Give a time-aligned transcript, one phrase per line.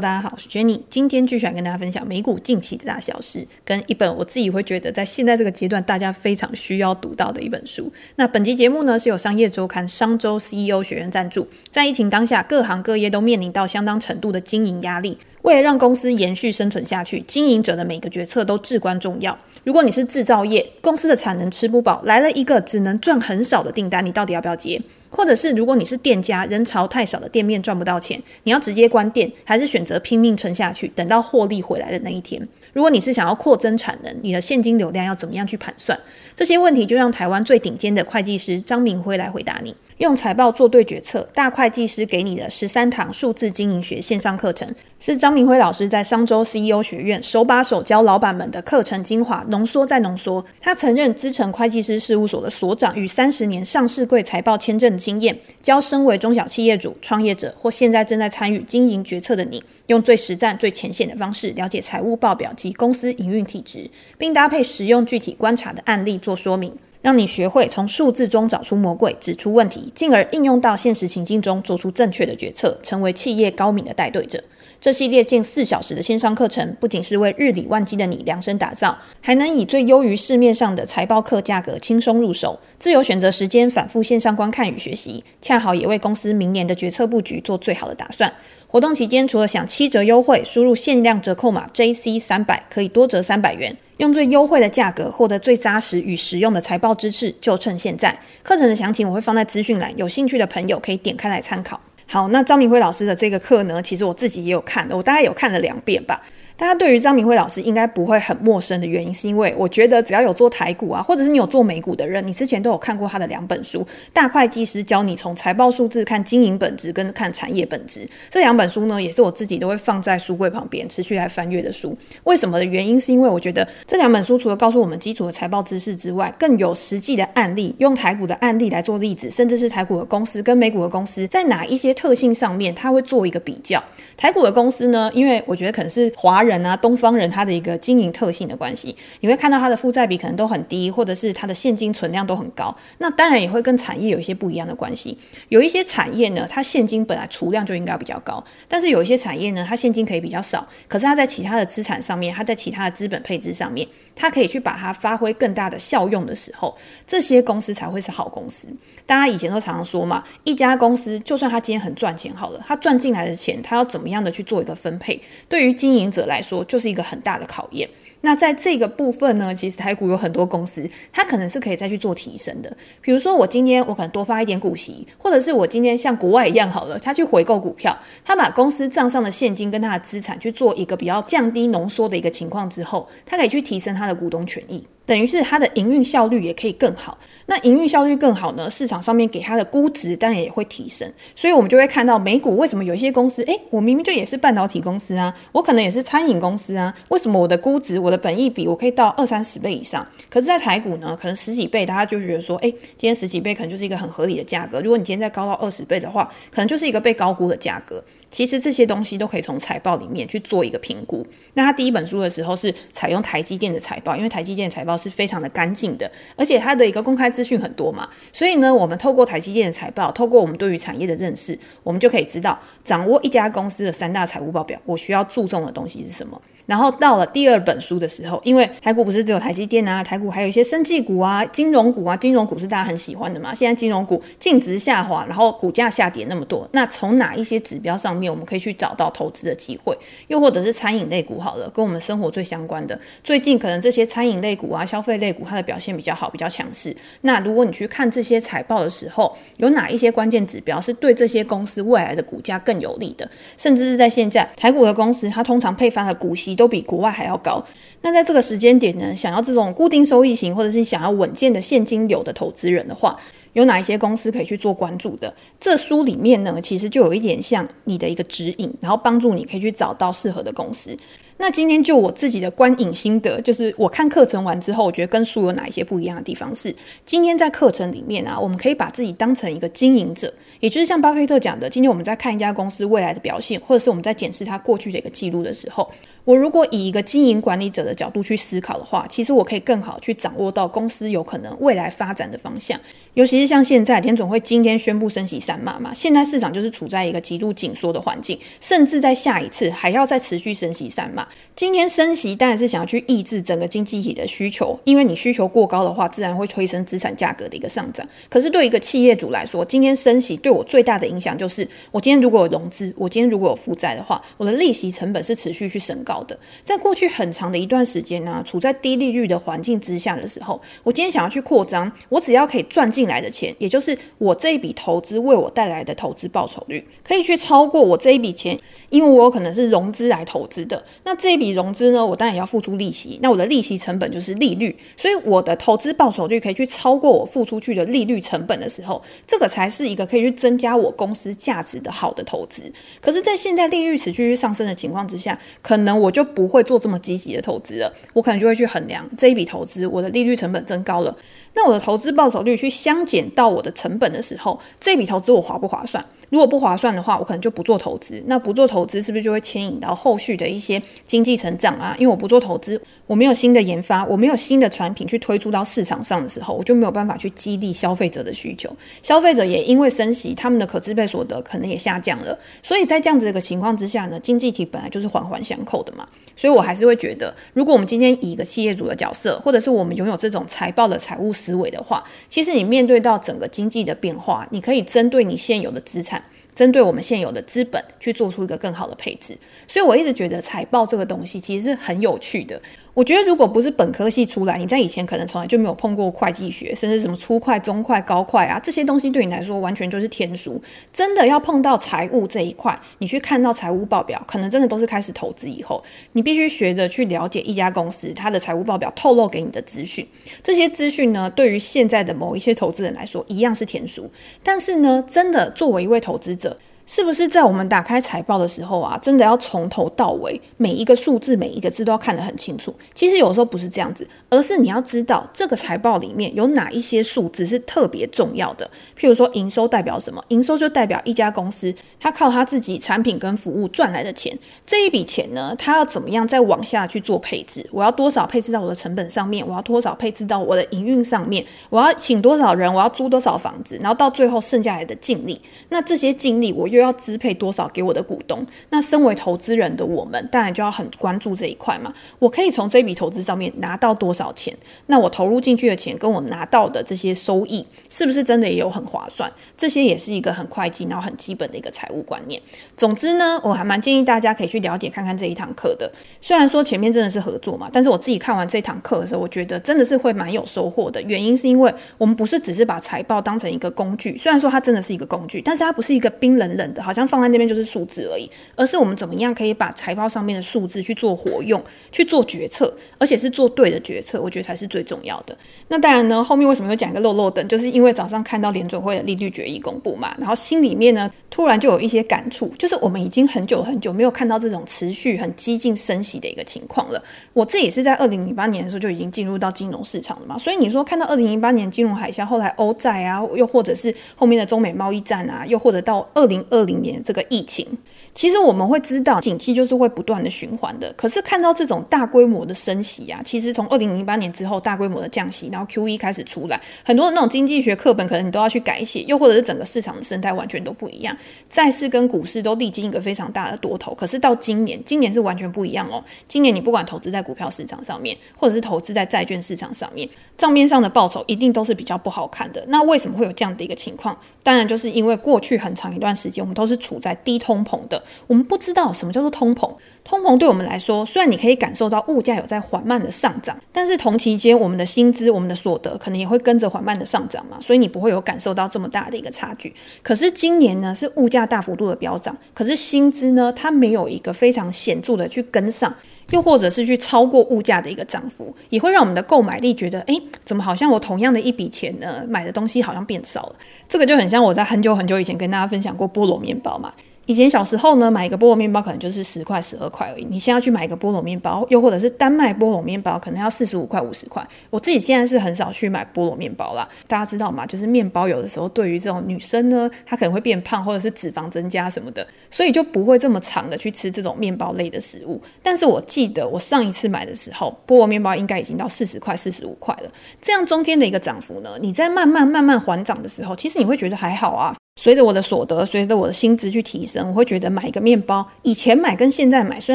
[0.00, 7.92] 大家好，我是 Jenny，今天继续来跟大家分享美股近期的大小事，跟一本我自己会觉得在现在这个阶段大家非常需要读到的一本书。
[8.16, 15.18] 那本集节目呢是由商业周刊商周 CEO 学院赞助，在疫情当下，各行各业都面临到相当程度的经营压力。
[15.42, 19.36] 为了让公司延续生存下去，经营者的每个决策都至关重要。
[19.64, 24.80] 如果你是制造业，公司的产能吃不饱，来了一个只能赚很少的订单，你到底要不要接？
[25.08, 32.46] 或者是如果你是店家，人潮太少的店面赚不到钱，你要直接关店，还是选择拼命撑下去，等到获利回来的那一天？
[32.72, 35.98] 如果你是想要扩增产能，你的现金流量要怎么样去盘算？
[36.34, 39.74] 这些问题就让台湾最顶尖的会计师张明辉来回答你。
[39.98, 44.66] 用财报做对决策，大会计师给你的十三堂数字经营学线上课程，
[44.98, 50.42] 是张明辉老师在商周 CEO 学院手把手教老板们的课程精华，浓缩再浓缩。
[50.58, 66.70] 他曾任资诚会计师事务所的所长，与三十年上市柜财报签证经验，教身为中小企业主、创业者或现在正在参与经营决策的你，用最实战、最浅显的方式了解财务报表及公司营运体制，并搭配实用具体观察的案例做说明。
[67.00, 74.44] 让你学会从数字中找出魔鬼，指出问题，进而应用到现实情境中，做出正确的决策，成为企业高明的带队者。
[74.80, 88.32] 这系列近四小时的线上课程，不仅是为日理万机的你量身打造，还能以最优于市面上的财报课价格轻松入手，自由选择时间，反复线上观看与学习，恰好也为公司明年的决策布局做最好的打算。
[88.66, 93.76] 活动期间，除了享七折优惠，输入限量折扣码 JC 三百，可以多折三百元。
[93.98, 98.18] 用最优惠的价格获得最扎实与实用的财报知识，就趁现在！
[98.42, 101.78] 课程的详情我会放在资讯栏，有兴趣的朋友可以点开来参考。
[102.12, 106.20] 好，那张明辉老师的这个课呢，其实我自己也有看的，我大概有看了两遍吧。
[106.60, 113.80] 大家对于张明辉老师应该不会很陌生的原因，是因为我觉得只要有做台股啊，或者是你有做美股的人，你之前都有看过他的两本书，
[114.12, 118.00] 《大会计师教你从财报数字看经营本质跟看产业本质》。
[118.28, 121.96] 这两本书呢，也是我自己都会放在书柜旁边持续来翻阅的书。
[122.24, 133.82] 为什么的原因，是因为我觉得这两本书除了告诉我们基础的财报知识之外，更有实际的案例，用台股的案例来做例子，甚至是台股的公司跟美股的公司在哪一些特性上面，他会做一个比较。
[134.18, 137.30] 台股的公司呢，因为我觉得可能是华人人啊、东方人。
[137.30, 142.76] 他的一个经营特性的关系，你会看到他的负债比可能都很低，或者是他的现金存量都很高。
[142.98, 145.16] 那当然也会跟产业有一些不一样的关系。
[145.48, 158.66] 有一些产业呢，它现金本来储量就应该比较高，但是有一些产业呢，它现金可以比较少，可是它在其他的资产上面，它在其他的资本配置上面，它可以去把它发挥更大的效用的时候，这些公司才会是好公司。
[159.06, 167.86] 大家以前都常常说嘛，一家公司就算它今天很赚钱好了，它赚进来的钱，它要怎么样的去做一个分配，对于经营者来说，就是一个很大的考验。
[168.22, 172.76] 那在这个部分呢，其实台股有很多公司，它可能是可以再去做提升的。
[173.00, 184.84] 比如说，我今天我可能多发一点股息，或者是我今天像国外一样好了，他去回购股票，他把公司账上的现金跟他的资产去做一个比较降低浓缩的一个情况之后，他可以去提升他的股东权益。
[185.06, 200.06] 等于是它的营运效率也可以更好，那营运效率更好呢，市场上面给它的估值当然也会提升，所以我们就会看到美股为什么有一些公司，诶，我明明就也是半导体公司啊，我可能也是餐饮公司啊，为什么我的估值、我的本益比我可以到二三十倍以上？
[200.30, 204.80] 可是，在台股呢，可能十几倍，大家就觉得说，诶，今天十几倍可能就是一个很合理的价格。
[204.80, 208.02] 如果你今天再高到二十倍的话，可能就是一个被高估的价格。
[208.30, 211.26] 其实这些东西都可以从财报里面去做一个评估。
[211.54, 215.90] 那他第一本书的时候是采用台积电的财报，因为台积电的财报是非常的干净。
[215.98, 226.40] 的，而且它的一个公开资讯很多嘛，所以呢，我们透过台积电的财报，透过我们对于产业的认识，我们就可以知道掌握一家公司的三大财务报表，我需要注重的东西是什么。
[226.66, 233.54] 然后到了第二本书的时候，因为台股不是只有台积电啊，台股还有一些生技股啊、金融股啊，金融股是大家很喜欢的嘛。
[233.54, 239.96] 现在金融股净值下滑，然后股价下跌那么多，那从哪一些指标上面我们可以去找到投资的机会？
[240.26, 245.60] 又或者是餐饮类股好了，跟我们生活最相关的，最近可能这些餐饮类股啊、消费类股它的。
[245.70, 246.96] 表现比较好，比较强势。
[247.20, 253.30] 那如果你去看这些财报的时候，有哪一些关键指标是对这些公司未来的股价更有利的？
[253.56, 257.64] 甚至是在现在台股的公司，它通常配发的股息都比国外还要高。
[258.02, 263.18] 那在这个时间点呢，想要这种固定收益型，或者是想要稳健的现金流的投资人的话，
[263.52, 265.34] 有哪一些公司可以去做关注的？
[265.60, 270.96] 这书里面呢，其实就有一点像你的一个指引，然后帮助你可以去找到适合的公司。
[271.40, 276.72] 那今天就我自己的观影心得，就是我看课程完之后，我觉得跟书有哪一些不一样的地方是，
[277.06, 285.90] 今天在课程里面啊，我们可以把自己当成一个经营者，也就是像巴菲特讲的，今天我们在看一家公司未来的表现，或者是我们在检视它过去的一个记录的时候。
[286.26, 292.78] 我如果以一个经营管理者的角度去思考的话，其实我可以更好去掌握到公司有可能未来发展的方向。
[293.14, 301.26] 尤其是像现在联总会今天宣布升息三码嘛，现在市场就是处在一个极度紧缩的环境，甚至在下一次还要再持续升息三码。
[301.54, 308.06] 今天升息当然是想要去抑制整个经济体的需求，因为你需求过高的话，自然会推升资产价格的一个上涨。
[308.28, 316.38] 可是对一个企业主来说，今天升息对我最大的影响就是，我今天如果有融资，我今天如果有负债的话，我的利息成本是持续去升高的。
[316.64, 330.82] 在过去很长的一段时间呢、处在低利率的环境之下的时候，我今天想要去扩张，我只要可以赚进来的钱，也就是我这一笔投资为我带来的投资报酬率，可以去超过我这一笔钱，因为我有可能是融资来投资的。
[331.04, 342.72] 那这一笔融资呢，我当然也要付出利息，那我的利息成本就是利率，所以我的投资报酬率可以去超过我付出去的利率成本的时候，这个才是一个可以去增加我公司价值的好的投资。
[343.02, 351.14] 可是，在现在利率持续上升的情况之下，可能我就不会做这么积极的投资了，我可能就会去衡量这一笔投资，我的利率成本增高了。
[351.54, 356.04] 那我的投资报酬率去相减到我的成本的时候，这笔投资我划不划算？
[356.30, 358.22] 如果不划算的话，我可能就不做投资。
[358.26, 361.92] 那不做投资，是不是就会牵引到后续的一些经济成长啊？
[361.98, 368.70] 因为我不做投资，我没有新的研发，我没有新的产品去推出到市场上的时候，我就没有办法去激励消费者的需求。
[369.02, 372.38] 消费者也因为升息，他们的可支配所得可能也下降了。
[372.62, 376.06] 所以在这样子的一个情况之下呢，经济体本来就是环环相扣的嘛。
[376.36, 386.22] 所以我还是会觉得，如果我们今天以一个企业主的角色，或者是我们拥有这种财报的财务思维的话，其实你面对到整个经济的变化，你可以针对你现有的资产，
[386.60, 389.34] 针对我们现有的资本去做出一个更好的配置。
[389.66, 392.60] 所以我一直觉得财报这个东西其实是很有趣的。
[392.92, 400.60] 我觉得，如果不是本科系出来，你在以前可能从来就没有碰过会计学，甚至什么初会、中会、高会啊，这些东西对你来说完全就是天书。
[400.92, 410.06] 真的要碰到财务这一块，你去看到财务报表，可能真的都是开始投资以后，你必须学着去了解一家公司它的财务报表透露给你的资讯。
[410.42, 414.10] 这些资讯呢，对于现在的某一些投资人来说，一样是天书。
[414.42, 416.49] 但是呢，真的作为一位投资者，
[416.90, 422.74] 是不是在我们打开财报的时候啊，真的要从头到尾每一个数字、每一个字都要看得很清楚？
[422.92, 428.68] 其实有时候不是这样子，而是你要知道这个财报里面有哪一些数字是特别重要的。
[428.98, 430.20] 譬如说，营收代表什么？
[430.30, 434.36] 营收就代表一家公司它靠它自己产品跟服务赚来的钱。
[434.66, 437.64] 这一笔钱呢，它要怎么样再往下去做配置？
[437.70, 439.46] 我要多少配置到我的成本上面？
[439.46, 441.46] 我要多少配置到我的营运上面？
[441.68, 442.74] 我要请多少人？
[442.74, 443.78] 我要租多少房子？
[443.80, 448.44] 然后到最后剩下来的净利，那这些净利我要支配多少给我的股东？
[448.70, 451.92] 那身为投资人的我们，当然就要很关注这一块嘛。
[452.18, 454.56] 我可以从这笔投资上面拿到多少钱？
[454.86, 459.30] 那我投入进去的钱跟我拿到的这些收益，是不是真的也有很划算？
[459.56, 462.40] 这些也是一个很会计，然后很基本的一个财务观念。
[462.76, 465.90] 总之呢，我还蛮建议大家可以去了解看看这一堂课的。
[466.20, 471.00] 虽然说前面真的是合作嘛，但是我自己看完这堂课的时候，我觉得真的是会蛮有收获的。
[471.02, 477.00] 原因是因为我们不是只是把财报当成一个工具，虽然说它真的是一个工具，但是它不是一个冰冷冷好像。
[477.10, 485.36] 放在那边就是数字而已，而是我们怎么样可以把财报上面的数字去做活用，去做决策，而且是做对的决策，我觉得才是最重要的。
[485.66, 497.02] 那当然呢，后面为什么又讲一个漏漏等，就是因为早上看到联准会的利率决议公布嘛，然后心里面呢突然就有一些感触，就是我们已经很久很久没有看到这种持续很激进升息的一个情况了。
[497.32, 507.02] 我自己是在二零零八年的时候就已经进入到金融市场了嘛，所以你说看到二零零八年金融海啸，后来欧债啊，又或者是后面的中美贸易战啊，又或者到二零二零年。
[507.02, 507.66] 这个疫情，
[508.12, 510.92] 其实我们会知道，景气就是会不断的循环的。
[510.96, 521.16] 可是看到这种大规模的升息啊，其实从二零零八年之后大规模的降息，然后 QE 开始出来，很多的那种经济学课本可能你都要去改写，又或者是整个市场的生态完全都不一样。
[521.48, 526.02] 债市跟股市都历经一个非常大的多头，可是到今年，今年是完全不一样哦。
[526.26, 532.64] 今年你不管投资在股票市场上面，或者是投资在债券市场上面，账面上的报酬一定都是比较不好看的。
[532.68, 534.16] 那为什么会有这样的一个情况？
[534.42, 539.70] 当然就是因为过去很长一段时间，我们都是处在低通膨的，我们不知道什么叫做通膨。
[540.02, 549.72] 通膨对我们来说，虽然你可以感受到物价有在缓慢的上涨，但是同期间我们的薪资、我们的所得可能也会跟着缓慢的上涨嘛，所以你不会有感受到这么大的一个差距。
[550.02, 555.94] 可是今年呢，是物价大幅度的飙涨，可是薪资呢，它没有一个非常显著的去跟上。
[556.30, 563.56] 又或者是去超过物价的一个涨幅，也会让我们的购买力觉得，诶，怎么好像我同样的一笔钱呢，买的东西好像变少了。
[563.88, 566.92] 这个就很像我在很久很久以前跟大家分享过菠萝面包嘛。
[567.30, 570.26] 以前小时候呢，买一个菠萝面包可能就是十块、十二块而已。
[570.28, 574.44] 你现在去买一个菠萝面包，又或者是单卖菠萝面包，可能要四十五块、五十块。
[574.68, 576.88] 我自己现在是很少去买菠萝面包啦。
[577.06, 577.64] 大家知道吗？
[577.64, 585.40] 就是面包有的时候对于这种女生呢，她可能会变胖，或者是脂肪增加什么的，所以就不会这么常的去吃这种面包类的食物。
[585.62, 590.10] 但是我记得我上一次买的时候，菠萝面包应该已经到四十块、四十五块了。
[590.42, 594.74] 这样中间的一个涨幅呢，你在慢慢慢慢缓涨的时候，其实你会觉得还好啊。
[594.96, 599.94] 随着我的所得，随着我的薪资去提升，我会觉得买一个面包，以前买跟现在买虽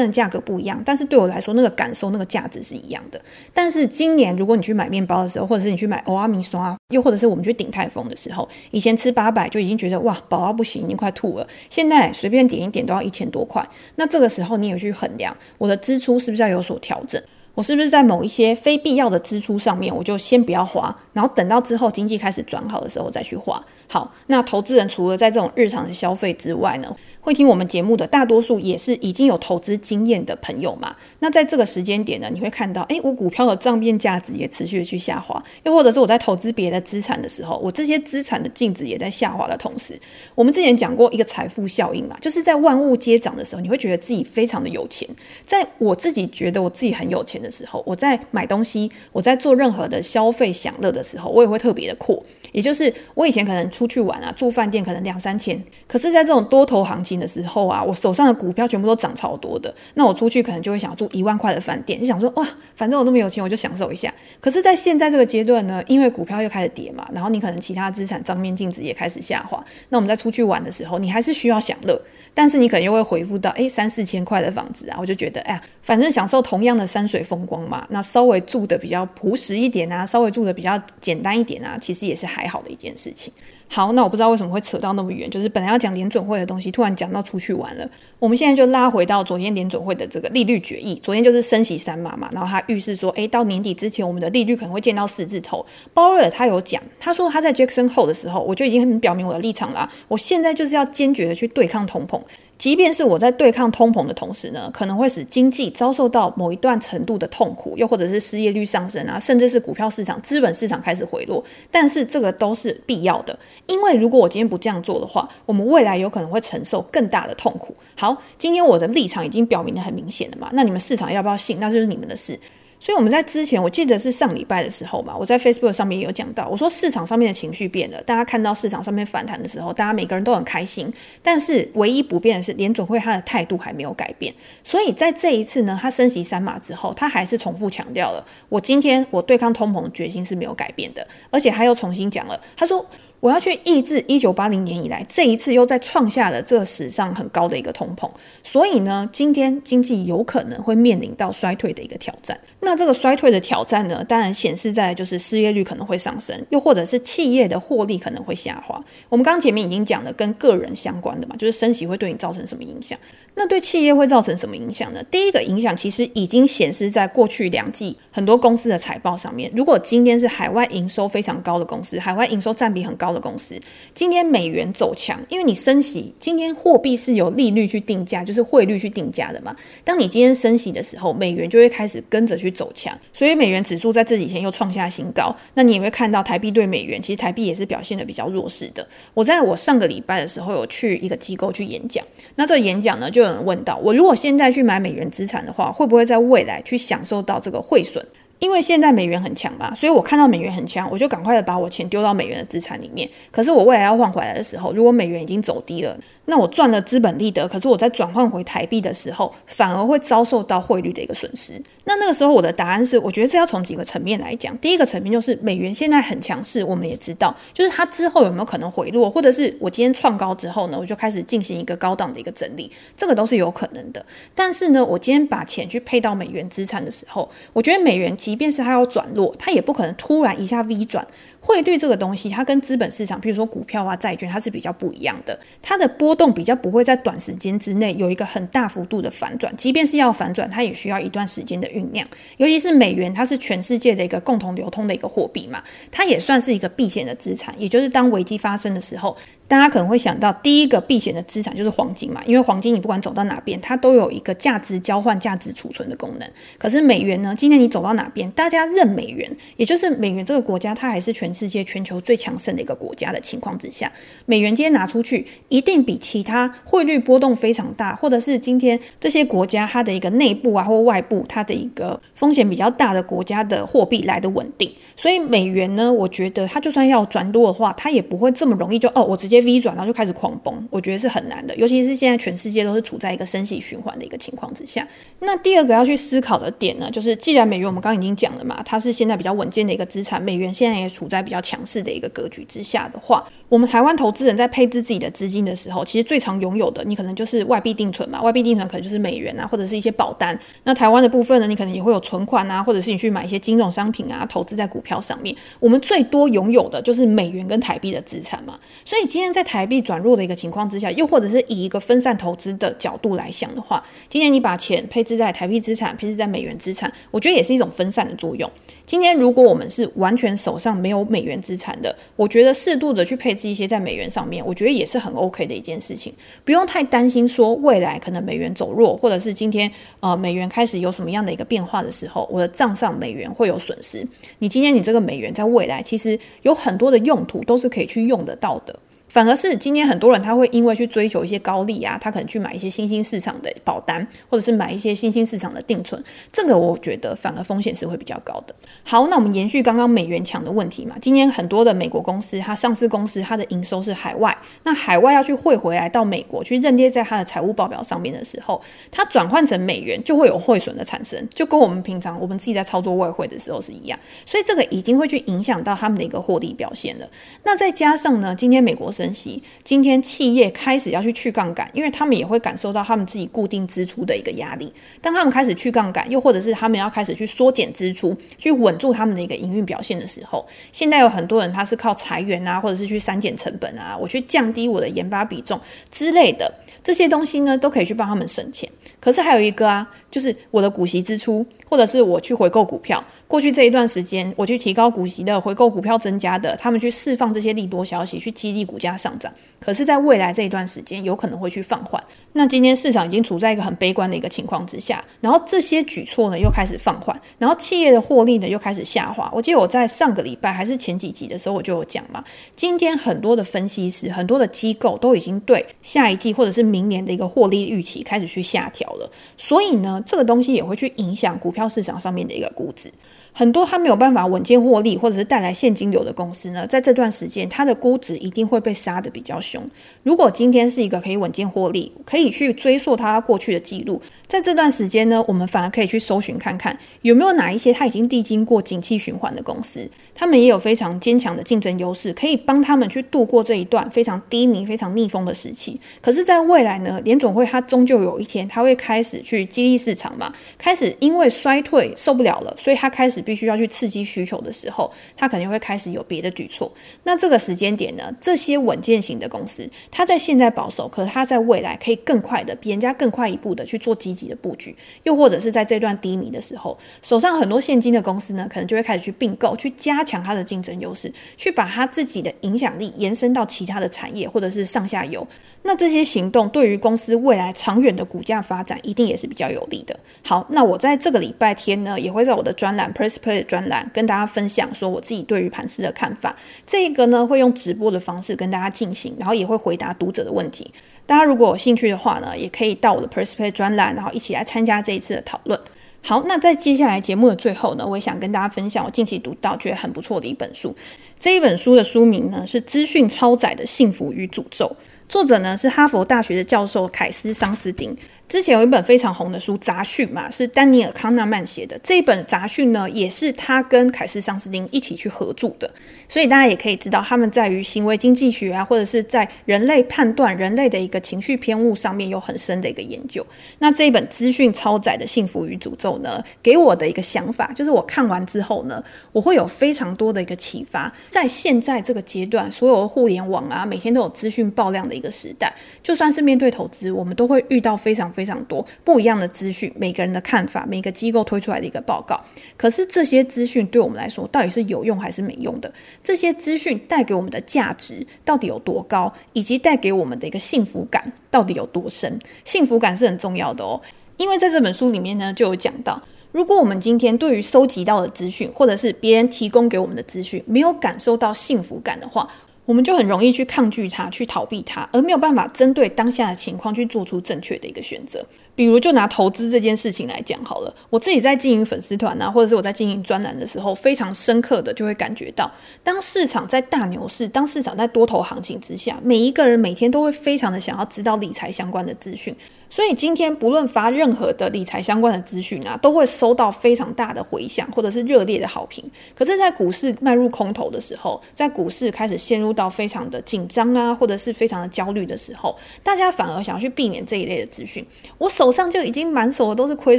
[0.00, 3.20] 然价格不一样，但是对我来说那个感受、那个价值是一样的。
[3.54, 11.46] 但是今年如果你去买面包的时候，或者是你去买欧阿米刷，又或者是我们去鼎泰丰的时候，以前吃八百就已经觉得哇饱到不行，已经快吐了。
[11.70, 17.22] 现在随便点一点都要一千多块，那这个时候你也去衡量我的支出是不是要有所调整。
[17.54, 23.64] 我是不是在某一些非必要的支出上面，我就先不要花，然后等到之后经济开始转好的时候再去花？
[23.88, 30.94] 好，那投资人除了在这种日常的消费之外呢，会听我们节目的大多数也是已经有投资经验的朋友嘛？
[31.20, 39.98] 那在这个时间点呢，你会看到，诶，我股票的账面价值也持续的去下滑，又或者是我在投资别的资产的时候，我这些资产的净值也在下滑的同时，
[40.34, 45.08] 我们之前讲过一个财富效应嘛，就是在万物皆涨的时候，你会觉得自己非常的有钱。
[45.46, 52.20] 在我自己觉得我自己很有钱的时候，我在买东西，我在做任何的消费享乐的时候，我也会特别的阔。
[52.52, 64.10] 也就是我以前可能出去玩啊，住饭店可能两三千，可是在这种多头行情的时候啊，我手上的股票全部都涨超多的，那我出去可能就会想要住一万块的饭店，就想说哇，反正我那么有钱，我就享受一下。
[64.40, 72.00] 可是，在现在这个阶段呢，因为股票又开始跌嘛，然后你可能其他资产账面净值也开始下滑，那我们在出去玩的时候，你还是需要享乐，
[72.32, 82.46] 但是你可能又会回复到哎三四千块的房子啊，我就觉得哎呀，反正享受同样的山水风光嘛，那稍微住的比较朴实一点啊，稍微住的比较简单一点啊，其实也是还。
[82.46, 83.32] 好的一件事情。
[83.68, 87.86] 好，那我不知道为什么会扯到那么远，就是本来要讲联准会的东西，突然讲到出去玩了。
[88.18, 95.66] 我们现在就拉回到昨天联准会的这个利率决议，昨天就是升息三码嘛，然后他预示说，诶，到年底之前，我们的利率可能会见到四字头。
[95.92, 102.20] 鲍威尔他有讲，他说他在 Jackson Hole 的时候，我就已经很表明我的立场啦，我现在就是要坚决的去对抗通膨。
[102.58, 111.44] 即便是我在对抗通膨的同时呢，可能会使经济遭受到某一段程度的痛苦，又或者是失业率上升啊，甚至是股票市场、资本市场开始回落。
[111.70, 117.74] 但是这个都是必要的，因为如果我今天不这样做的话，我们未来有可能会承受更大的痛苦。
[117.94, 122.38] 好，今天我的立场已经表明得很明显了嘛，那你们市场要不要信，那就是你们的事。
[122.78, 130.92] 所以我们在之前，我记得是上礼拜的时候嘛，我在 Facebook 上面有讲到，我说市场上面的情绪变了，大家看到市场上面反弹的时候，大家每个人都很开心，
[131.22, 134.32] 但是唯一不变的是联准会他的态度还没有改变。
[134.62, 142.84] 所以在这一次呢，他升息三码之后，他还是重复强调了，我今天我对抗通膨的决心是没有改变的，而且他又重新讲了，他说。
[143.20, 148.08] 我要去抑制一九八零年以来这一次又再创下了这史上很高的一个通膨，
[148.42, 152.38] 所以呢，今天经济有可能会面临到衰退的一个挑战。
[152.60, 158.78] 那这个衰退的挑战呢，当然显示在就是失业率可能会上升，又或者是企业的获利可能会下滑。
[159.08, 162.98] 我们刚前面已经讲了跟个人相关的嘛，就是升息会对你造成什么影响？
[163.34, 165.02] 那对企业会造成什么影响呢？
[165.10, 169.50] 第一个影响其实已经显示在过去两季很多公司的财报上面。
[169.54, 173.05] 如果今天是海外营收非常高的公司，海外营收占比很高。
[173.06, 173.54] 高的公司，
[173.94, 179.54] 今天美元走强，因为你升息，今天货币是由利率去定价，就是汇率去定价的嘛。
[179.84, 185.34] 当你今天升息的时候，美元就会开始跟着去走强，所以美元指数在这几天又创下新高。
[185.54, 188.86] 那你也会看到台币对美元，其实台币也是表现得比较弱势的。
[189.14, 198.04] 我在我上个礼拜的时候有去一个机构去演讲，那这演讲呢，就有人问到我，如果现在去买美元资产的话，会不会在未来去享受到这个汇损？
[198.38, 203.08] 因为现在美元很强嘛，所以我看到美元很强，我就赶快的把我钱丢到美元的资产里面。
[203.30, 211.60] 可是我未来要换回来的时候，如果美元已经走低了，那我赚了资本利得，可是我在转换回台币的时候，反而会遭受到汇率的一个损失。
[211.84, 214.56] 那那个时候我的答案是，我觉得这要从几个层面来讲。
[214.58, 224.04] 第一个层面就是美元现在很强势，我们也知道，就是它之后有没有可能回落，或者是我今天创高之后呢，我就开始进行一个高档的一个整理，这个都是有可能的。
[224.34, 231.06] 但是呢，我今天把钱去配到美元资产的时候，我觉得美元即便是它要转弱，它也不可能突然一下 V 转。
[231.46, 235.38] 汇率这个东西，它跟资本市场，比如说股票啊、债券，它是比较不一样的。
[235.62, 242.04] 它的波动比较不会在短时间之内有一个很大幅度的反转，即便是要反转，它也需要一段时间的酝酿。
[242.38, 245.62] 尤其是美元，它是全世界的一个共同流通的一个货币嘛，
[245.92, 247.54] 它也算是一个避险的资产。
[247.56, 249.16] 也就是当危机发生的时候，
[249.48, 256.28] 大家可能会想到第一个避险的资产就是黄金嘛，因为黄金你不管走到哪边，它都有一个价值交换、价值储存的功能。
[256.58, 257.34] 可是美元呢？
[257.36, 263.90] 今天你走到哪边，大家认美元，也就是美元这个国家，它还是全世界全球最强盛的一个国家的情况之下，
[264.24, 274.72] 美元今天拿出去，一定比其他汇率波动非常大，或者是今天这些国家它的一个内部啊或外部它的一个风险比较大的国家的货币来的稳定。
[274.96, 280.66] 所以美元呢，我觉得它就算要转多的话，它也不会这么容易就哦，我直接 V 转，然后就开始狂崩。
[280.70, 284.86] 我觉得是很难的，尤其是现在全世界都是处在一个升息循环的一个情况之下。
[285.20, 300.38] 那第二个要去思考的点呢，就是既然美元我们刚刚已经讲了嘛，它是现在比较稳健的一个资产，美元现在也处在比较强势的一个格局之下的话，我们台湾投资人在配置自己的资金的时候，其实最常拥有的，你可能就是外币定存嘛，外币定存可能就是美元啊，或者是一些保单。
[300.64, 305.34] 那台湾的部分呢，你可能也会有存款啊，或者是你去买一些金融商品啊，投资在股票上面。
[305.60, 318.50] 我们最多拥有的就是美元跟台币的资产嘛，所以今天在台币转弱的一个情况之下，又或者是以一个分散投资的角度来想的话，今天你把钱配置在台币资产，配置在美元资产，我觉得也是一种分散的作用。
[318.86, 326.12] 今天如果我们是完全手上没有美元资产的，我觉得适度的去配置一些在美元上面，我觉得也是很 OK 的一件事情，
[326.44, 329.68] 不用太担心说未来可能美元走弱，或者是今天
[329.98, 334.06] 呃美元开始有什么样的一个变化的时候，我的账上美元会有损失。
[334.38, 338.78] 你今天你这个美元在未来其实有很多的用途都是可以去用得到的。
[339.16, 348.54] 反而是今天很多人他会因为去追求一些高利啊，他可能去买一些新兴市场的保单，或者是买一些新兴市场的定存，这个我觉得反而风险是会比较高的。
[348.84, 367.08] 好，那我们延续刚刚美元强的问题嘛，今天很多的美国公司，它上市公司它的营收是海外，那海外要去汇回来到美国去认列在它的财务报表上面的时候，它转换成美元就会有汇损的产生，就跟我们平常我们自己在操作外汇的时候是一样，所以这个已经会去影响到他们的一个获利表现了。
[367.44, 374.72] 那再加上呢，今天美国是分析今天企业开始要去去杠杆，因为他们也会感受到他们自己固定支出的一个压力。
[375.00, 385.60] 当他们开始去杠杆，又或者是他们要开始去缩减支出，去稳住他们的一个营运表现的时候，现在有很多人他是靠裁员啊，或者是去删减成本啊，我去降低我的研发比重
[385.92, 388.68] 之类的这些东西呢，都可以去帮他们省钱。
[388.98, 393.02] 可是还有一个啊，就是我的股息支出，或者是我去回购股票。
[393.28, 399.32] 过去这一段时间，我去提高股息的回购股票增加的，他们去释放这些利多消息，去激励股价上涨。
[399.60, 402.02] 可是，在未来这一段时间，有可能会去放缓。
[402.32, 409.30] 那今天市场已经处在一个很悲观的一个情况之下，然后这些举措呢又开始放缓，然后企业的获利呢又开始下滑。
[409.34, 412.22] 我记得我在上个礼拜还是前几集的时候，我就有讲嘛，
[412.54, 419.10] 今天很多的分析师、很多的机构都已经对下一季或者是明年的一个获利预期开始去下调了。
[419.36, 422.92] 所以呢，这个东西也会去影响股票市场上面的一个估值。
[423.38, 429.62] 很多它没有办法稳健获利，或者是带来现金流的公司呢，在这段时间，它的估值一定会被杀得比较凶。
[430.02, 434.00] 如果今天是一个可以稳健获利，可以去追溯它过去的记录。
[434.26, 445.78] 在这段时间呢，我们反而可以去搜寻看看有没有哪一些它已经历经过景气循环的公司，他们也有非常坚强的竞争优势，可以帮他们去度过这一段非常低迷、非常逆风的时期。
[446.00, 456.72] 可是，在未来呢，联总会它终究有一天，它会开始去激励市场嘛，开始因为衰退受不了了，所以它开始必须要去刺激需求的时候，它肯定会开始有别的举措。
[457.02, 475.26] 那这个时间点呢，这些稳健型的公司，它在现在保守，可是它在未来可以更快的，比人家更快一步的去做积极的布局，又或者是在这段低迷的时候，手上很多现金的公司呢，可能就会开始去并购，去加强它的竞争优势，去把它自己的影响力延伸到其他的产业或者是上下游。
[475.62, 479.98] 那这些行动对于公司未来长远的股价发展，一定也是比较有利的。
[480.22, 486.34] 好，那我在这个礼拜天呢，也会在我的专栏的专栏跟大家分享说我自己对于盘势的看法。
[486.66, 490.72] 这个呢，会用直播的方式跟大家进行，然后也会回答读者的问题。
[491.06, 495.58] 大家如果有兴趣的话呢，也可以到我的 Perspect 专栏，然后一起来参加这一次的讨论。
[496.02, 500.74] 好，那在接下来节目的最后呢，我也想跟大家分享我近期读到觉得很不错的一本书。
[501.18, 504.66] 这一本书的书名呢是《资讯超载的幸福与诅咒》，
[505.08, 507.96] 作者呢是哈佛大学的教授凯斯桑斯丁。
[508.28, 511.78] 之前有一本非常红的书《杂讯》嘛，是丹尼尔康纳曼写的。
[511.80, 515.70] 这一本《杂讯》呢，也是他跟凯斯桑斯丁一起去合著的。
[516.08, 523.24] 所以大家也可以知道，他们在于行为经济学啊，或者是在人类判断人类的一个情绪偏误上面有很深的一个研究。
[523.60, 530.92] 那这一本资讯超载的幸福与诅咒呢，给我的一个想法就是，我看完之后呢，我会有非常多的一个启发。
[531.10, 538.06] 在现在这个阶段，所有互联网啊，每天都有资讯爆量的一个时代，就算是面对投资，我们都会遇到非常。
[538.16, 542.18] 非常多不一样的资讯，每个人的看法，每个机构推出来的一个报告。
[542.56, 545.70] 可是这些资讯对我们来说，到底是有用还是没用的？
[546.02, 552.18] 这些资讯带给我们的价值到底有多高，以及带给我们的一个幸福感到底有多深？
[552.44, 553.78] 幸福感是很重要的哦，
[554.16, 556.00] 因为在这本书里面呢，就有讲到。
[556.32, 562.28] 如果我们今天对于收集到的资讯，或者是别人提供给我们的资讯，没有感受到幸福感的话，
[562.66, 568.26] 我们就很容易去抗拒它，去逃避它，而没有办法针对当下的情况去做出正确的一个选择。
[568.56, 575.48] 比如，就拿投资这件事情来讲好了，我自己在经营粉丝团啊，或者是我在经营专栏的时候，非常深刻的就会感觉到，
[575.84, 582.34] 当市场在大牛市，当市场在多头行情之下，每一个人每天都会非常的想要知道理财相关的资讯。
[582.68, 588.84] 所以今天不论发任何的理财相关的资讯啊，都会收到非常大的回响，或者是热烈的好评。
[589.14, 597.86] 可是，在股市迈入空头的时候，在股市开始陷入到非常的紧张啊，或者是非常的焦虑的时候，大家反而想要去避免这一类的资讯。
[598.18, 599.98] 我手手上就已经满手的都是亏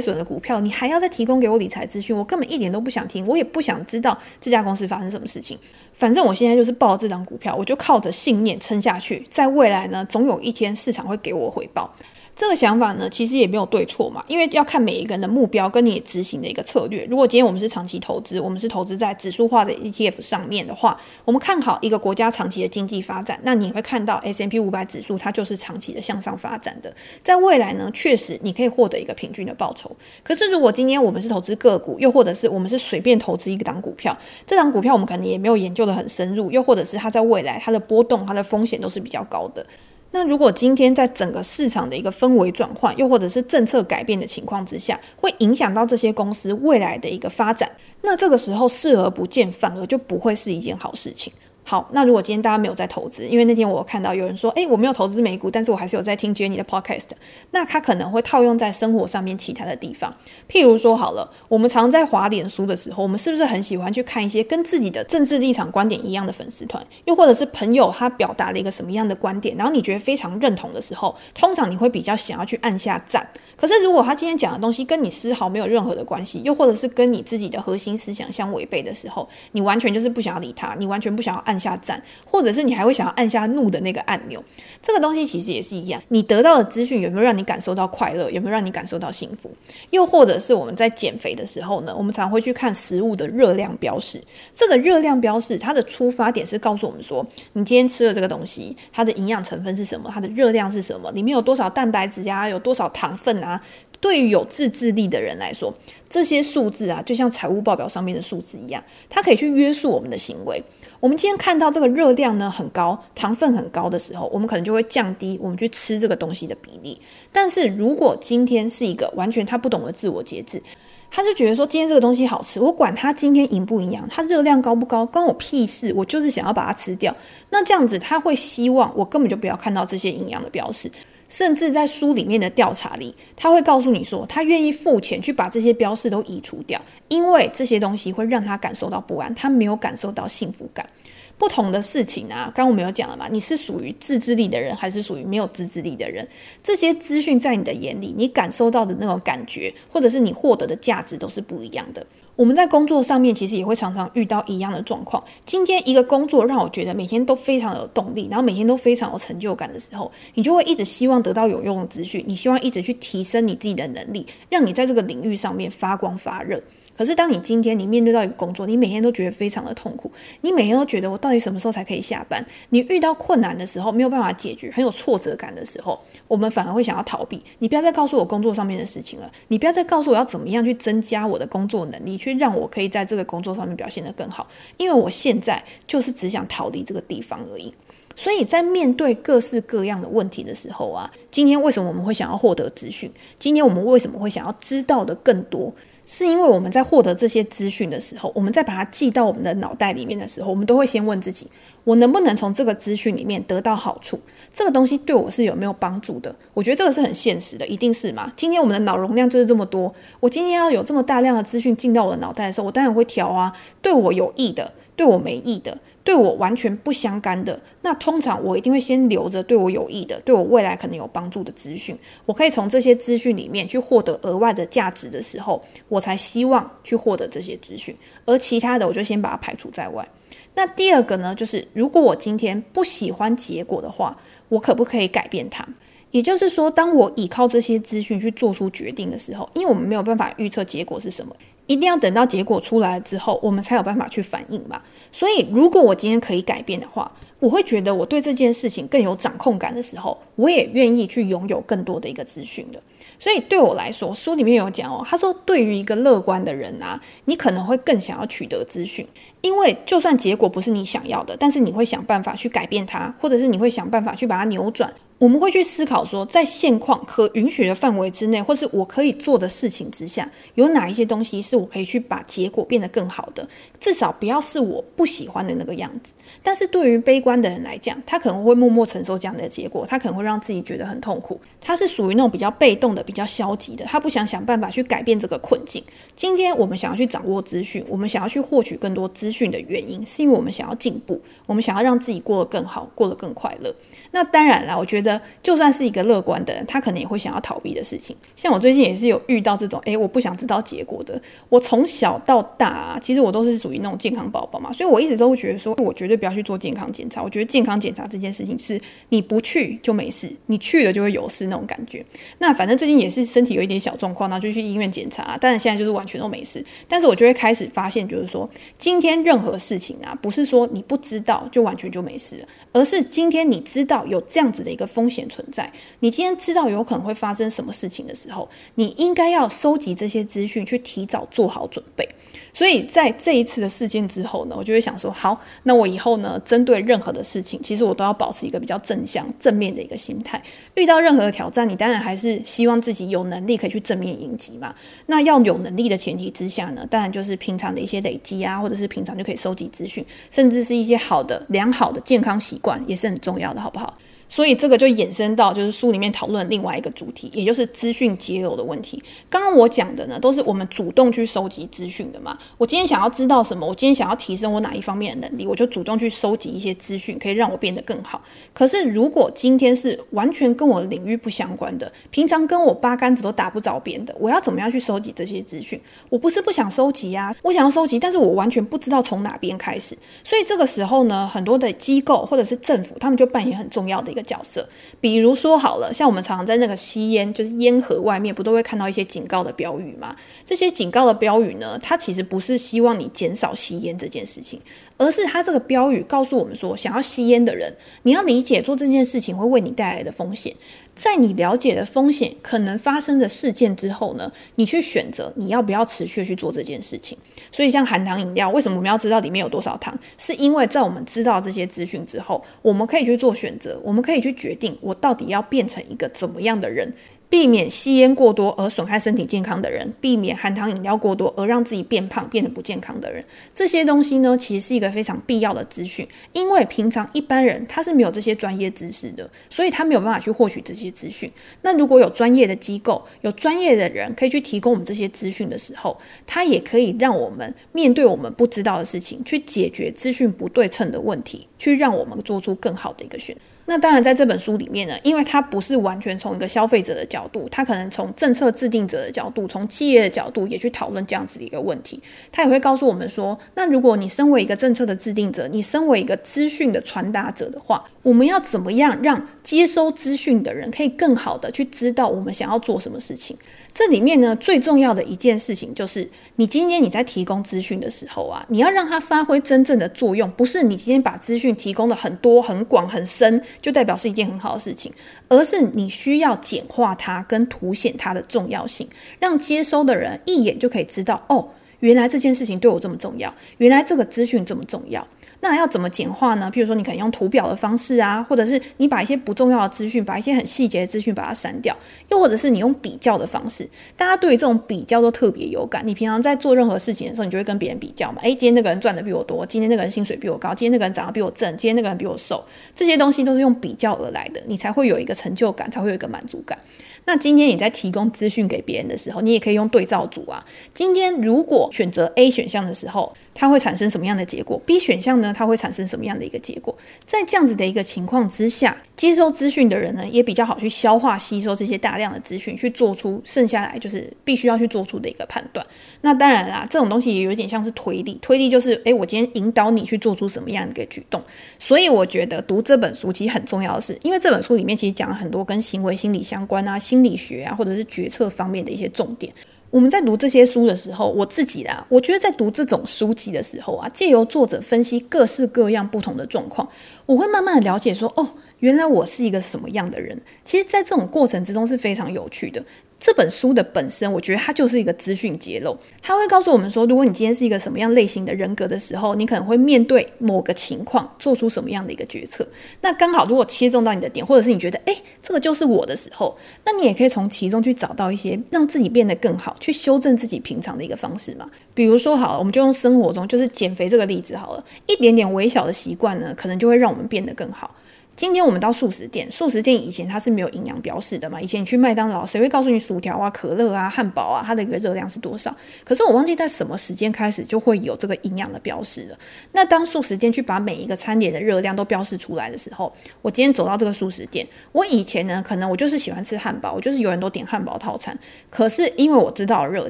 [0.00, 5.58] 损的股票，你还要再提供给我理财资讯，我根本一点都不想听，我也不想知道这家公司发生什么事情。
[5.92, 11.94] 反正我现在就是抱这张股票，我就靠着信念撑下去，在未来呢，总有一天市场会给我回报。
[12.38, 17.04] 这个想法呢，其实也没有对错嘛，因为要看每一个人的目标跟你执行的一个策略。
[17.10, 29.90] 如果今天我们是长期投资，我们是投资在指数化的 ETF 上面的话，我们看好一个国家长期的经济发展，那你会看到 S&P 500指数它就是长期的向上发展的，在未来呢，确实你可以获得一个平均的报酬。
[30.22, 39.66] 可是如果今天我们是投资个股，又或者是我们是随便投资一个档股票，这档股票我们可能也没有研究得很深入，又或者是它在未来它的波动、它的风险都是比较高的。
[40.10, 47.70] 那如果今天在整个市场的一个氛围转换，又或者是政策改变的情况之下，会影响到这些公司未来的一个发展，
[48.02, 51.32] 那这个时候视而不见，反而就不会是一件好事情。
[51.68, 57.08] 好，那如果今天大家没有在投资，因为那天我看到有人说，诶，我没有投资美股，但是我还是有在听 Jenny 的 podcast，
[57.50, 60.10] 那他可能会套用在生活上面其他的地方，
[60.48, 73.28] 譬如说，好了，我们常在滑脸书的时候，我们是不是很喜欢去看一些跟自己的政治立场观点一样的粉丝团，又或者是朋友他表达了一个什么样的观点，然后你觉得非常认同的时候，通常你会比较想要去按下赞。
[73.60, 84.40] 可是如果他今天讲的东西跟你丝毫没有任何的关系，又或者是跟你自己的核心思想相违背的时候，你完全就是不想要理他，你完全不想要按下赞，或者是你还会想要按下怒的那个按钮。
[84.80, 89.50] 这个东西其实也是一样，你得到的资讯有没有让你感受到快乐，有没有让你感受到幸福？
[89.90, 94.22] 又或者是我们在减肥的时候呢，我们常会去看食物的热量标示。
[94.54, 100.08] 这个热量标示它的出发点是告诉我们说，你今天吃了这个东西，它的营养成分是什么？
[100.14, 101.10] 它的热量是什么？
[101.12, 102.48] 里面有多少蛋白质呀？
[102.48, 103.47] 有多少糖分啊？
[103.48, 103.60] 啊
[104.00, 105.74] 对于有自制力的人来说，
[106.08, 110.62] 这些数字啊，就像财务报表上面的数字一样，它可以去约束我们的行为。
[111.00, 117.00] 我们今天看到这个热量呢很高，糖分很高的时候，我们可能就会降低我们去吃这个东西的比例。
[117.32, 120.62] 但是如果今天是一个完全他不懂得自我节制，
[121.10, 127.12] 他就觉得说今天这个东西好吃，我管它今天营不营养，它热量高不高，关我屁事，我就是想要把它吃掉。
[127.50, 130.88] 那这样子他会希望我根本就不要看到这些营养的标识。
[131.28, 140.88] 甚至在书里面的调查里，他会告诉你说，他愿意付钱去把这些标示都移除掉，因为这些东西会让他感受到不安，他没有感受到幸福感。
[141.36, 146.26] 不同的事情啊，刚刚我们有讲了嘛，你是属于自制力的人，还是属于没有自制力的人？
[146.64, 152.04] 这些资讯在你的眼里，你感受到的那种感觉，或者是你获得的价值，都是不一样的。
[152.38, 155.20] 我们在工作上面其实也会常常遇到一样的状况。
[155.44, 166.62] 今天一个工作让我觉得每天都非常有动力，然后每天都非常有成就感的时候，你就会一直希望得到有用的资讯，你希望一直去提升你自己的能力，让你在这个领域上面发光发热。
[166.98, 172.44] 可是，当你今天你面对到一个工作，你每天都觉得非常的痛苦，你每天都觉得我到底什么时候才可以下班？
[172.70, 177.40] 你遇到困难的时候没有办法解决，很有挫折感的时候，我们反而会想要逃避。
[177.60, 184.48] 你不要再告诉我工作上面的事情了，你不要再告诉我要怎么样去增加我的工作能力，去让我可以在这个工作上面表现得更好。
[184.76, 187.72] 因为我现在就是只想逃离这个地方而已。
[188.16, 193.08] 所以在面对各式各样的问题的时候啊，今天为什么我们会想要获得资讯？
[193.38, 195.72] 今天我们为什么会想要知道的更多？
[196.10, 201.46] 是因为我们在获得这些资讯的时候，我们在把它记到我们的脑袋里面的时候，我们都会先问自己：
[201.84, 204.18] 我能不能从这个资讯里面得到好处？
[204.54, 206.34] 这个东西对我是有没有帮助的？
[206.54, 208.32] 我觉得这个是很现实的，一定是嘛？
[208.34, 215.76] 今天我们的脑容量就是这么多，我今天要有这么大量的资讯进到我的脑袋的时候，我当然会调啊，对我有益的，对我没益的。
[216.08, 221.94] 对我完全不相干的，那通常我一定会先留着对我有益的、对我未来可能有帮助的资讯。
[222.24, 227.94] 我可以从这些资讯里面去获得额外的价值的时候，我才希望去获得这些资讯。
[228.24, 230.08] 而其他的，我就先把它排除在外。
[230.54, 234.16] 那第二个呢，就是如果我今天不喜欢结果的话，
[234.48, 235.62] 我可不可以改变它？
[236.10, 241.36] 也就是说，当我依靠这些资讯去做出决定的时候，因为我们没有办法预测结果是什么，
[241.68, 244.80] 一定要等到结果出来之后，我们才有办法去反应嘛。
[245.12, 247.08] 所以，如果我今天可以改变的话，
[247.40, 252.82] 我会觉得我对这件事情更有掌控感的时候，我也愿意去拥有更多的一个资讯的。
[253.18, 259.06] 所以对我来说，书里面有讲哦，他说对于一个乐观的人啊，你可能会更想要取得资讯，
[259.40, 264.92] 因为就算结果不是你想要的，但是你会想办法去改变它，或者是你会想办法去把它扭转。
[265.18, 273.48] 我们会去思考说，在现况可允许的范围之内，或是我可以做的事情之下，有哪一些东西是我可以去把结果变得更好的，
[273.80, 276.12] 至少不要是我不喜欢的那个样子。
[276.42, 281.40] 但是对于悲观的人来讲，他可能会默默承受这样的结果，他可能会让自己觉得很痛苦。
[281.60, 285.82] 他是属于那种比较被动的、比较消极的，他不想想办法去改变这个困境。
[286.14, 293.74] 今天我们想要去掌握资讯，我们想要去获取更多资讯的原因，是因为我们想要进步，我们想要让自己过得更好，过得更快乐。
[294.12, 298.16] 那当然了，我觉得就算是一个乐观的人，他可能也会想要逃避的事情。
[298.36, 301.20] 像我最近也是有遇到这种，诶，我不想知道结果的。
[301.48, 307.22] 我从小到大啊，其实我都是属于那种健康宝宝嘛，所以我一直都会觉得说，我绝对不要去做健康检查。
[307.22, 312.04] 我觉得健康检查这件事情是你不去就没事，你去了就会有事那种感觉。
[312.38, 316.64] 那反正最近也是身体有一点小状况，然后就去医院检查，但是现在就是完全都没事。
[316.86, 318.48] 但是我就会开始发现，就是说
[318.78, 322.46] 今天任何事情啊，不是说你不知道就完全就没事，
[322.78, 323.98] 而是今天你知道。
[324.08, 332.08] 有这样子的一个风险存在，你今天知道有可能会发生什么事情的时候，你应该要收集这些资讯，去提早做好准备。
[332.54, 340.42] 所以在这一次的事件之后呢，我就会想说，好，那我以后呢，针对任何的事情，其实我都要保持一个比较正向、正面的一个心态。
[340.74, 344.74] 遇到任何的挑战，你当然还是希望自己有能力可以去正面迎击嘛。
[345.06, 353.94] 那要有能力的前提之下呢，当然就是平常的一些累积啊，或者是平常就可以收集资讯，甚至是一些好的、良好的健康习惯，管也是很重要的，好不好？
[354.28, 359.02] 所以这个就衍生到就是书里面讨论另外一个主题，也就是资讯节流的问题。
[359.30, 362.36] 刚刚我讲的呢，都是我们主动去收集资讯的嘛。
[362.56, 368.20] 我今天想要知道什么，我今天想要提升我哪一方面的能力，我就主动去收集一些资讯，可以让我变得更好。
[368.52, 375.80] 可是如果今天是完全跟我领域不相关的，平常跟我八竿子都打不着边的，我要怎么样去收集这些资讯？
[376.10, 379.96] 我不是不想收集啊，我想要收集，但是我完全不知道从哪边开始。
[380.22, 384.68] 所以这个时候呢，很多的机构或者是政府，他们就扮演很重要的角色，
[385.00, 390.14] 比如说好了，像我们常常在那个吸烟，就是烟盒外面，不都会看到一些警告的标语吗？
[390.44, 394.60] 这些警告的标语呢，它其实不是希望你减少吸烟这件事情，
[394.98, 400.54] 而是它这个标语告诉我们说，想要吸烟的人，你要理解做这件事情会为你带来的风险。
[400.94, 407.16] 在你了解的风险可能发生的事件之后呢，你去选择你要不要持续去做这件事情。
[407.52, 409.96] 所以，像含糖饮料，为什么我们要知道里面有多少糖？
[410.18, 416.92] 是因为在我们知道这些资讯之后，我们可以去做选择，我们可以去决定我到底要变成一个怎么样的人。
[417.30, 423.22] 避免吸烟过多而损害身体健康的人，避免含糖饮料过多而让自己变胖、变得不健康的人，
[423.54, 426.08] 这些东西呢，其实是一个非常必要的资讯。
[426.32, 431.30] 因为平常一般人他是没有这些专业知识的，所以他没有办法去获取这些资讯。
[431.60, 443.42] 那如果有专业的机构、有专业的人可以去提供我们这些资讯的时候，他也可以让我们面对我们不知道的事情，去解决资讯不对称的问题，去让我们做出更好的一个选择。
[443.70, 452.02] 那当然，在这本书里面呢，因为它不是完全从一个消费者的角度，它可能从政策制定者的角度，从企业的角度也去讨论这样子的一个问题。
[452.32, 463.36] 它也会告诉我们说，那如果你身为一个政策的制定者，你身为一个资讯的传达者的话，我们要怎么样让接收资讯的人可以更好的去知道我们想要做什么事情？
[463.74, 473.42] 这里面呢，最重要的一件事情就是，你今天你在提供资讯的时候啊，你要让它发挥真正的作用，不是你今天把资讯提供的很多、很广、很深。
[473.60, 474.92] 就代表是一件很好的事情，
[475.28, 481.48] 而是你需要简化它跟凸显它的重要性，让接收的人一眼就可以知道，哦，
[481.80, 485.06] 原来这件事情对我这么重要，原来这个资讯这么重要。
[485.40, 486.50] 那要怎么简化呢？
[486.52, 491.76] 譬如说，你可能用图表的方式啊，或者是你把一些不重要的资讯，把一些很细节的资讯把它删掉，
[492.08, 493.68] 又或者是你用比较的方式。
[493.96, 495.82] 大家对于这种比较都特别有感。
[495.86, 498.20] 你平常在做任何事情的时候，你就会跟别人比较嘛。
[498.22, 506.58] 诶，今天那个人赚的比我多，今天那个人薪水比我高，今天那个人长得比我正，今天那个人比我瘦，这些东西都是用比较而来的，你才会有一个成就感，才会有一个满足感。
[507.04, 510.44] 那今天你在提供资讯给别人的时候，你也可以用对照组啊。
[510.74, 516.76] 今天如果选择 A 选项的时候，它会产生什么样的结果？B 选项呢，它会产生什么样的一个结果？
[517.06, 525.64] 在这样子的一个情况之下，接收资讯的人呢，也比较好去消化吸收这些大量的资讯，去做出剩下来就是必须要去做出的一个判断。
[526.00, 531.22] 那当然啦，这种东西也有点像是推理，推理就是，诶，我今天引导你去做出什么样的一个举动。
[531.60, 539.32] 所以我觉得读这本书其实很重要的是，因为这本书里面其实讲了很多跟行为心理相关啊、心理学啊，或者是决策方面的一些重点。
[539.70, 546.66] 我们在读这些书的时候，我自己啦，我觉得在读这种书籍的时候啊，借由作者分析各式各样不同的状况，
[547.04, 548.26] 我会慢慢的了解说，哦，
[548.60, 550.18] 原来我是一个什么样的人。
[550.42, 552.64] 其实，在这种过程之中是非常有趣的。
[553.00, 555.76] 这本书的本身，我觉得它就是一个资讯揭露。
[556.02, 562.46] 它会告诉我们说，如果你今天是一个什么样类型的人格的时候，你可能会面对某个情况，做出什么样的一个决策。
[562.80, 571.46] 那刚好，如果切中到你的点，或者是你觉得，诶，这个就是我的时候，那你也可以从其中去找到一些让自己变得更好，去修正自己平常的一个方式嘛。
[571.74, 577.72] 比如说，好了，我们就用生活中就是减肥这个例子好了，一点点微小的习惯呢，可能就会让我们变得更好。
[578.18, 581.40] 今天我们到素食店，素食店以前它是没有营养标示的嘛？
[581.40, 585.56] 以前你去麦当劳，谁会告诉你薯条啊、可乐啊、汉堡啊，它的一个热量是多少？
[585.84, 589.16] 可是我忘记在什么时间开始就会有这个营养的标示了。
[589.52, 598.18] 那当素食店去把每一个餐点的热量都标示出来的时候，我今天走到这个素食店，我以前呢，可能我就是喜欢吃汉堡，我就是有人都点汉堡套餐。
[598.50, 599.86] 可是因为我知道热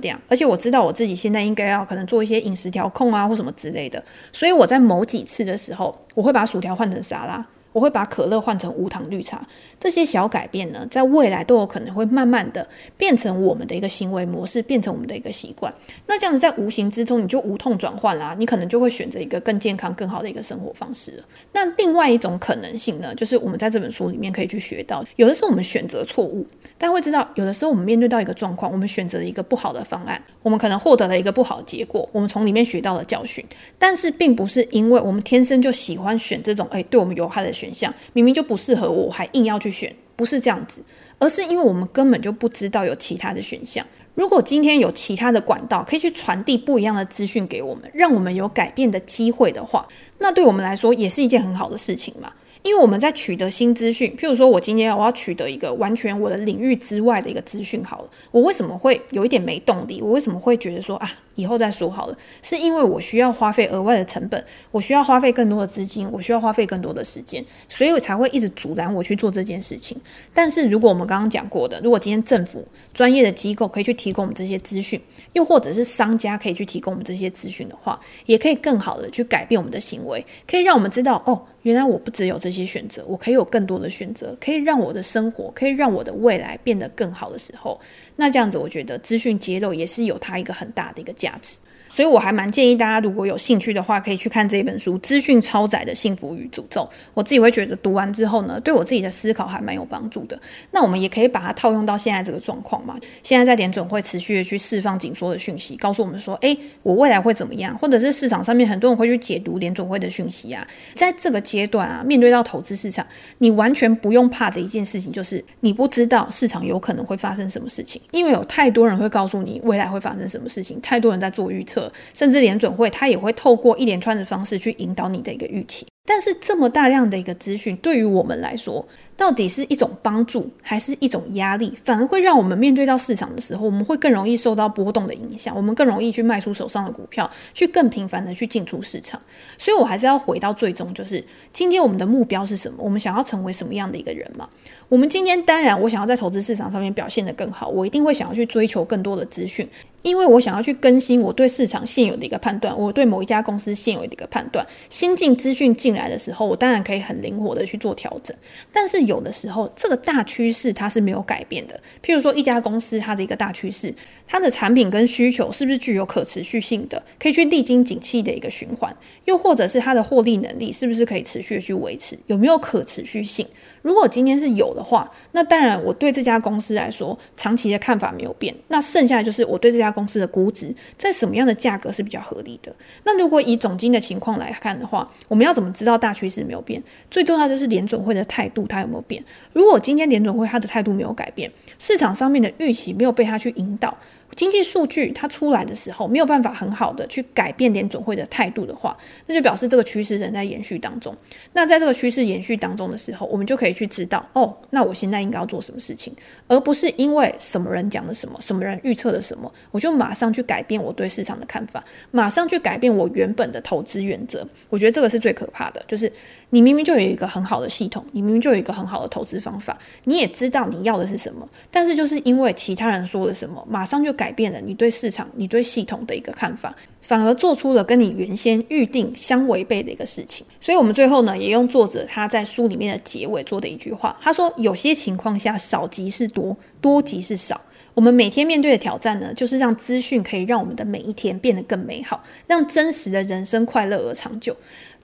[0.01, 7.43] 量，而且我知道我自己现在应该要可能做一些饮食调控啊，或什么之类的，所以我在某几次的时候，我会把薯条换成沙拉。
[7.79, 9.47] 我会把可乐换成无糖绿茶，
[9.79, 15.73] 这些小改变呢，在未来都有可能会慢慢的变成我们的一个行为模式，变成我们的一个习惯。
[16.05, 21.23] 那这样子在无形之中，你就无痛转换啦，你可能就会选择一个更健康、更好的一个生活方式。
[21.53, 26.45] 那另外一种可能性呢，就是我们在这本书里面可以去学到，有的时候我们选择错误，
[26.77, 33.45] 但会知道有的时候我们面对到一个状况，我们选择了一个不好的方案，我们可能获得了一个不好的结果，我们从里面学到了教训，
[33.79, 40.83] 但是并不是因为我们天生就喜欢选这种哎对我们有害的选选项，明明就不适合我，我还硬要去选，不是这样子，
[41.19, 43.85] 而是因为我们根本就不知道有其他的选项。
[44.15, 49.87] 如果今天有其他的管道可以去传递不一样的资讯给我们，让我们有改变的机会的话，
[50.19, 52.33] 那对我们来说也是一件很好的事情嘛。
[52.63, 60.03] 因为我们在取得新资讯，譬如说我今天我要取得一个完全我的领域之外的一个资讯，好了，我为什么会有一点没动力？
[60.03, 61.09] 我为什么会觉得说啊？
[61.38, 69.96] 以后再说好了，是因为我需要花费额外的成本，我需要花费更多的资金，我需要花费更多的时间，所以我才会一直阻拦我去做这件事情。
[70.35, 75.01] 但是如果我们刚刚讲过的，如果今天政府专业的机构可以去提供我们这些资讯，
[75.35, 87.79] 又或者是商家可以去提供我们这些资讯的话，也可以更好的去改变我们的行为，可以让我们知道哦，原来我不只有这些选择，我可以有更多的选择，可以让我的生活，可以让我的未来变得更好的时候。
[88.21, 91.57] 那这样子，我觉得资讯揭露也是有它一个很大的一个价值。
[91.88, 96.83] 所以我还蛮建议大家，如果有兴趣的话，可以去看这一本书《资讯超载的幸福与诅咒》。
[97.14, 100.38] 我自己会觉得读完之后呢，对我自己的思考还蛮有帮助的。
[100.70, 102.94] 那我们也可以把它套用到现在这个状况嘛。
[103.22, 107.77] 现在在联准会持续的去释放紧缩的讯息，告诉我们说，诶，我未来会怎么样？
[107.79, 110.66] 或者是市场上面很多人会去解读联准会的讯息啊。
[110.94, 113.07] 在这个阶段啊，面对到投资市场，
[113.38, 121.78] 你完全不用怕的一件事情就是，你不知道市场有可能会发生什么事情，因为有太多人会告诉你未来会发生什么事情，太多人在做预测。
[122.14, 125.87] 甚至联准会，它也会透过一连串的方式去引导你的一个预期。
[126.07, 128.83] 但是这么大量的一个资讯，对于我们来说，
[129.14, 131.71] 到底是一种帮助还是一种压力？
[131.85, 139.21] 反而会让我们面对到市场的时候，我们会更容易受到波动的影响，我们更容易去卖出手上的股票，去更频繁的去进出市场。
[139.59, 142.79] 所以，我还是要回到最终，就是今天我们的目标是什么？
[142.83, 144.49] 我们想要成为什么样的一个人嘛？
[144.88, 149.69] 我们今天当然，我想要在投资市场上面表现得更好，我一定会想要去追求更多的资讯，
[150.09, 154.64] 因为我想要去更新我对市场现有的一个判断，我对某一家公司现有的一个判断。
[154.90, 158.37] 新进资讯进来的时候，我当然可以很灵活的去做调整，
[158.71, 158.99] 但是。
[159.09, 161.81] 有的时候，这个大趋势它是没有改变的。
[162.05, 163.94] 譬如说，一家公司它的一个大趋势，
[164.27, 168.94] 它的产品跟需求是不是具有可持续性的，可以去历经景气的一个循环？
[169.25, 172.18] 又或者是它的获利能力是不是可以持续的去维持？
[172.27, 173.47] 有没有可持续性？
[173.81, 178.55] 如果今天是有的话，那当然我对这家公司来说，长期的看法没有变。
[178.66, 182.73] 那剩下的就是我对这家公司的估值，在什么样的价格是比较合理的？
[183.03, 186.81] 那如果以总金的情况来看的话，我们要怎么知道大趋势没有变？
[187.11, 189.21] 最重要就是联准会的态度，它有没有变？
[189.53, 193.99] 如果今天联准会它的态度没有改变，市场上面的预期没有被它去引导。
[194.37, 201.14] 经济数据它出来的时候没有办法很好的去改变联准会的态度的话，那就表示这个趋势仍在延续当中。
[201.53, 206.14] 那在这个趋势延续当中的时候，我们就可以去知道，哦，那我现在应该要做什么事情，
[206.47, 214.47] 而不是因为什么人讲了什么，什么人预测了什么，我就马上去改变我对市场的看法，马上去改变我原本的投资原则。
[214.69, 216.12] 我觉得这个是最可怕的，就是
[216.51, 224.33] 你明明就有一个很好的系统，你明明就有一个很好的投资方法，你也知道你要的是什么，但是就是因为其他人说了什么，马上就改。
[224.39, 230.47] 变了你对市场、你对系统的一个看法，反而做出了跟你原先预定相违背的一个事情。
[230.61, 237.61] 所以，我们最后呢，也用作者他在书里面的结尾做的一句话，他说：“有些情况下，少即是多，多即是少。
[237.95, 244.55] 我们每天面对的挑战呢，就是让资讯可以让我们的每一天变得更美好，让真实的人生快乐而长久。”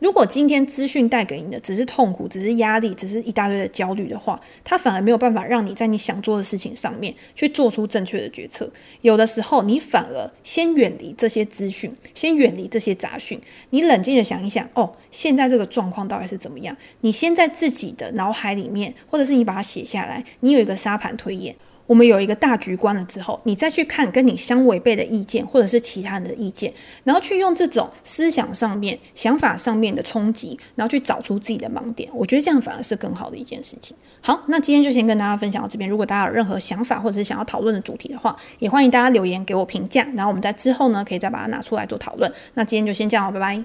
[0.04, 8.70] 如果今天资讯带给你的只是痛苦，只是压力，只是一大堆的焦虑的话，它反而没有办法让你在你想做的事情上面去做出正确的决策。
[9.00, 13.40] 有的时候，你反而先远离这些资讯，先远离这些杂讯，
[13.70, 16.76] 你冷静的想一想，哦，现在这个状况到底是怎么样？
[17.00, 21.56] 你先在自己的脑海里面，或者是你把它写下来，你有一个沙盘推演。
[21.86, 26.72] 我们有一个大局观了之后，你再去看跟你相违背的意见，或者是其他人的意见，
[27.04, 32.08] 然后去用这种思想上面、想法上面的冲击，然后去找出自己的盲点。
[32.14, 33.96] 我觉得这样反而是更好的一件事情。
[34.20, 35.88] 好，那今天就先跟大家分享到这边。
[35.88, 42.32] 如果大家有任何想法，或者是想要讨论的主题的话，也欢迎大家留言给我评价，然后我们在之后呢，可以再把它拿出来做讨论。
[42.54, 43.62] 那今天就先这样，拜拜。